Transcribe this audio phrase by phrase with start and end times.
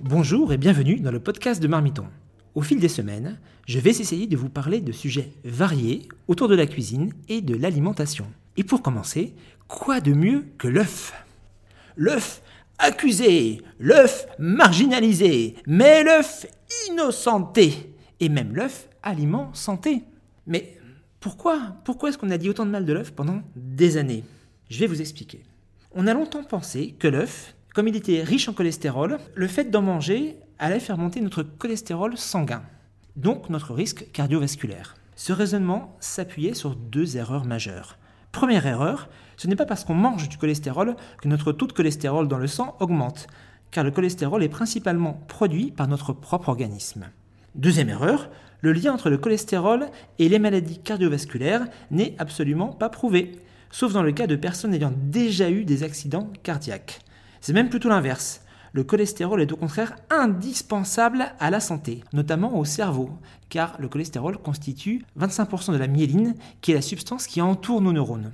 [0.00, 2.06] Bonjour et bienvenue dans le podcast de Marmiton.
[2.54, 6.54] Au fil des semaines, je vais essayer de vous parler de sujets variés autour de
[6.54, 8.26] la cuisine et de l'alimentation.
[8.56, 9.34] Et pour commencer,
[9.68, 11.12] quoi de mieux que l'œuf?
[11.96, 12.42] L'œuf
[12.78, 16.46] accusé, l'œuf marginalisé, mais l'œuf
[16.88, 20.02] innocenté, et même l'œuf aliment santé.
[20.46, 20.78] Mais
[21.20, 24.24] pourquoi Pourquoi est-ce qu'on a dit autant de mal de l'œuf pendant des années?
[24.68, 25.42] Je vais vous expliquer.
[25.94, 29.82] On a longtemps pensé que l'œuf, comme il était riche en cholestérol, le fait d'en
[29.82, 32.62] manger allait faire monter notre cholestérol sanguin,
[33.16, 34.94] donc notre risque cardiovasculaire.
[35.16, 37.98] Ce raisonnement s'appuyait sur deux erreurs majeures.
[38.32, 42.26] Première erreur, ce n'est pas parce qu'on mange du cholestérol que notre taux de cholestérol
[42.26, 43.26] dans le sang augmente,
[43.70, 47.10] car le cholestérol est principalement produit par notre propre organisme.
[47.54, 48.30] Deuxième erreur,
[48.62, 49.88] le lien entre le cholestérol
[50.18, 53.32] et les maladies cardiovasculaires n'est absolument pas prouvé,
[53.72, 57.00] sauf dans le cas de personnes ayant déjà eu des accidents cardiaques.
[57.40, 58.42] C'est même plutôt l'inverse.
[58.72, 63.10] Le cholestérol est au contraire indispensable à la santé, notamment au cerveau,
[63.48, 67.92] car le cholestérol constitue 25% de la myéline, qui est la substance qui entoure nos
[67.92, 68.30] neurones.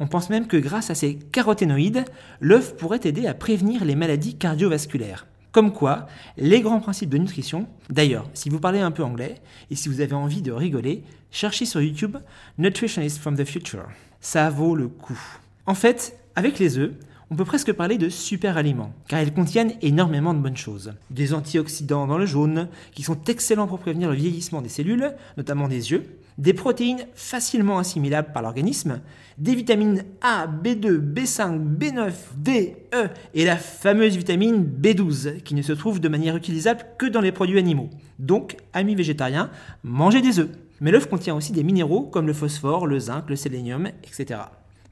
[0.00, 2.04] On pense même que grâce à ces caroténoïdes,
[2.40, 5.26] l'œuf pourrait aider à prévenir les maladies cardiovasculaires.
[5.52, 6.06] Comme quoi,
[6.36, 10.00] les grands principes de nutrition, d'ailleurs, si vous parlez un peu anglais et si vous
[10.00, 12.16] avez envie de rigoler, cherchez sur YouTube
[12.58, 13.86] Nutritionist from the Future.
[14.20, 15.20] Ça vaut le coup.
[15.66, 16.92] En fait, avec les œufs,
[17.30, 20.94] on peut presque parler de super aliments, car ils contiennent énormément de bonnes choses.
[21.10, 25.66] Des antioxydants dans le jaune, qui sont excellents pour prévenir le vieillissement des cellules, notamment
[25.66, 26.04] des yeux,
[26.40, 29.02] des protéines facilement assimilables par l'organisme,
[29.36, 35.60] des vitamines A, B2, B5, B9, D, E et la fameuse vitamine B12 qui ne
[35.60, 37.90] se trouve de manière utilisable que dans les produits animaux.
[38.18, 39.50] Donc, amis végétariens,
[39.84, 40.48] mangez des œufs.
[40.80, 44.40] Mais l'œuf contient aussi des minéraux comme le phosphore, le zinc, le sélénium, etc.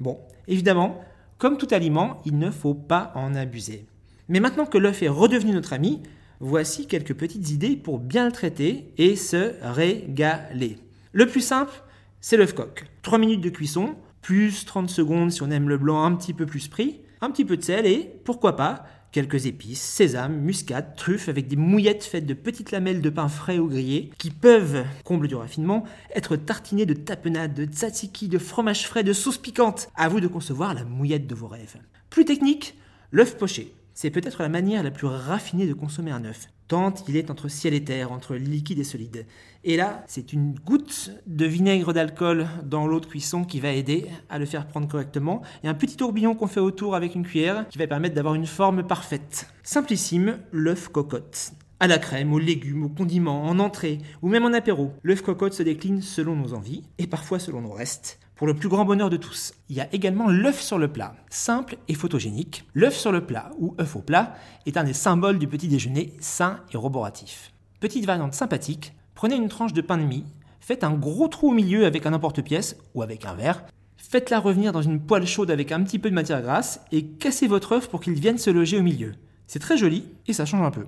[0.00, 0.18] Bon,
[0.48, 1.00] évidemment,
[1.38, 3.86] comme tout aliment, il ne faut pas en abuser.
[4.28, 6.02] Mais maintenant que l'œuf est redevenu notre ami,
[6.40, 10.76] voici quelques petites idées pour bien le traiter et se régaler.
[11.18, 11.72] Le plus simple,
[12.20, 12.86] c'est l'œuf coq.
[13.02, 16.46] 3 minutes de cuisson, plus 30 secondes si on aime le blanc un petit peu
[16.46, 21.28] plus pris, un petit peu de sel et, pourquoi pas, quelques épices, sésame, muscade, truffes
[21.28, 25.26] avec des mouillettes faites de petites lamelles de pain frais ou grillé qui peuvent, comble
[25.26, 25.82] du raffinement,
[26.14, 29.88] être tartinées de tapenade, de tzatziki, de fromage frais, de sauce piquante.
[29.96, 31.78] À vous de concevoir la mouillette de vos rêves.
[32.10, 32.76] Plus technique,
[33.10, 33.74] l'œuf poché.
[34.00, 37.48] C'est peut-être la manière la plus raffinée de consommer un œuf tant il est entre
[37.48, 39.26] ciel et terre, entre liquide et solide.
[39.64, 44.06] Et là, c'est une goutte de vinaigre d'alcool dans l'eau de cuisson qui va aider
[44.30, 47.66] à le faire prendre correctement, et un petit tourbillon qu'on fait autour avec une cuillère
[47.70, 49.48] qui va permettre d'avoir une forme parfaite.
[49.64, 51.54] Simplissime, l'œuf cocotte.
[51.80, 55.54] À la crème, aux légumes, aux condiments, en entrée ou même en apéro, l'œuf cocotte
[55.54, 59.10] se décline selon nos envies et parfois selon nos restes pour le plus grand bonheur
[59.10, 59.52] de tous.
[59.68, 62.64] Il y a également l'œuf sur le plat, simple et photogénique.
[62.72, 66.14] L'œuf sur le plat ou œuf au plat est un des symboles du petit déjeuner
[66.20, 67.52] sain et roboratif.
[67.80, 70.24] Petite variante sympathique, prenez une tranche de pain de mie,
[70.60, 73.64] faites un gros trou au milieu avec un emporte-pièce ou avec un verre,
[73.96, 77.48] faites-la revenir dans une poêle chaude avec un petit peu de matière grasse et cassez
[77.48, 79.14] votre œuf pour qu'il vienne se loger au milieu.
[79.48, 80.86] C'est très joli et ça change un peu.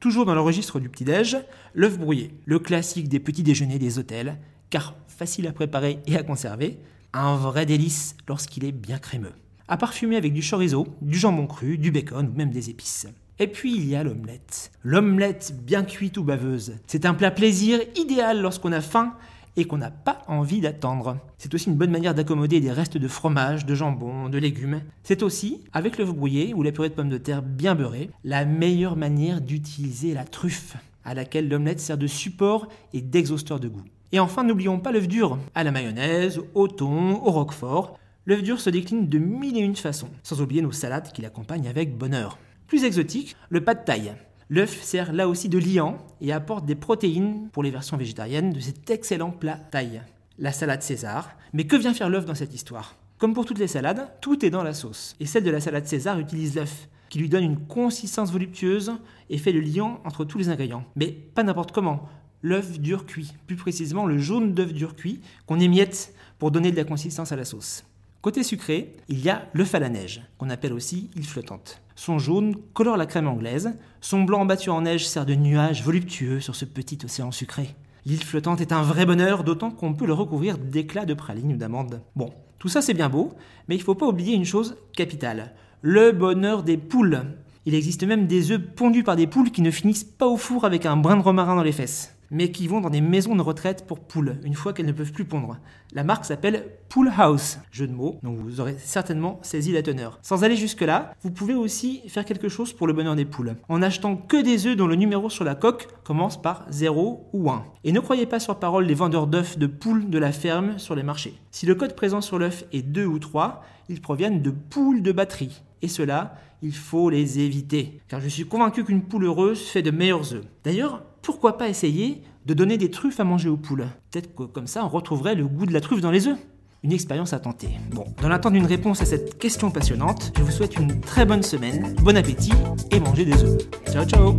[0.00, 1.38] Toujours dans le registre du petit-déj,
[1.74, 4.38] l'œuf brouillé, le classique des petits déjeuners des hôtels,
[4.70, 6.78] car facile à préparer et à conserver,
[7.12, 9.32] un vrai délice lorsqu'il est bien crémeux.
[9.66, 13.06] À parfumer avec du chorizo, du jambon cru, du bacon ou même des épices.
[13.38, 14.72] Et puis il y a l'omelette.
[14.82, 16.74] L'omelette bien cuite ou baveuse.
[16.86, 19.14] C'est un plat plaisir idéal lorsqu'on a faim
[19.56, 21.18] et qu'on n'a pas envie d'attendre.
[21.36, 24.82] C'est aussi une bonne manière d'accommoder des restes de fromage, de jambon, de légumes.
[25.02, 28.44] C'est aussi, avec l'œuf brouillé ou la purée de pommes de terre bien beurrée, la
[28.44, 30.76] meilleure manière d'utiliser la truffe,
[31.08, 33.84] à laquelle l'omelette sert de support et d'exhausteur de goût.
[34.12, 37.98] Et enfin, n'oublions pas l'œuf dur, à la mayonnaise, au thon, au roquefort.
[38.26, 41.68] L'œuf dur se décline de mille et une façons, sans oublier nos salades qui l'accompagnent
[41.68, 42.38] avec bonheur.
[42.66, 44.14] Plus exotique, le pas de taille.
[44.50, 48.60] L'œuf sert là aussi de liant et apporte des protéines pour les versions végétariennes de
[48.60, 50.02] cet excellent plat taille.
[50.38, 51.30] La salade César.
[51.52, 52.96] Mais que vient faire l'œuf dans cette histoire?
[53.18, 55.16] Comme pour toutes les salades, tout est dans la sauce.
[55.20, 58.92] Et celle de la salade César utilise l'œuf, qui lui donne une consistance voluptueuse
[59.30, 60.84] et fait le liant entre tous les ingrédients.
[60.96, 62.08] Mais pas n'importe comment
[62.42, 66.76] l'œuf dur cuit, plus précisément le jaune d'œuf dur cuit qu'on émiette pour donner de
[66.76, 67.84] la consistance à la sauce.
[68.20, 71.80] Côté sucré, il y a l'œuf à neige, qu'on appelle aussi île flottante.
[71.94, 76.40] Son jaune colore la crème anglaise, son blanc battu en neige sert de nuage voluptueux
[76.40, 77.74] sur ce petit océan sucré.
[78.06, 81.56] L'île flottante est un vrai bonheur, d'autant qu'on peut le recouvrir d'éclats de praline ou
[81.56, 82.00] d'amandes.
[82.16, 83.32] Bon, tout ça c'est bien beau,
[83.68, 87.22] mais il ne faut pas oublier une chose capitale, le bonheur des poules.
[87.64, 90.64] Il existe même des œufs pondus par des poules qui ne finissent pas au four
[90.64, 92.14] avec un brin de romarin dans les fesses.
[92.30, 95.12] mais qui vont dans des maisons de retraite pour poules, une fois qu'elles ne peuvent
[95.12, 95.58] plus pondre.
[95.92, 100.18] La marque s'appelle Pool House, jeu de mots, donc vous aurez certainement saisi la teneur.
[100.22, 103.80] Sans aller jusque-là, vous pouvez aussi faire quelque chose pour le bonheur des poules, en
[103.80, 107.64] achetant que des œufs dont le numéro sur la coque commence par 0 ou 1.
[107.84, 110.94] Et ne croyez pas sur parole les vendeurs d'œufs de poules de la ferme sur
[110.94, 111.38] les marchés.
[111.50, 115.12] Si le code présent sur l'œuf est 2 ou 3, ils proviennent de poules de
[115.12, 115.62] batterie.
[115.82, 118.00] Et cela, il faut les éviter.
[118.08, 120.44] Car je suis convaincu qu'une poule heureuse fait de meilleurs œufs.
[120.64, 123.86] D'ailleurs, pourquoi pas essayer de donner des truffes à manger aux poules?
[124.10, 126.38] Peut-être que comme ça, on retrouverait le goût de la truffe dans les œufs.
[126.84, 127.70] Une expérience à tenter.
[127.90, 131.42] Bon, dans l'attente d'une réponse à cette question passionnante, je vous souhaite une très bonne
[131.42, 132.52] semaine, bon appétit
[132.92, 133.58] et mangez des œufs.
[133.90, 134.38] Ciao ciao